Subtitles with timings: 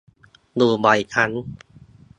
[0.55, 1.31] อยู่บ่อยครั้ง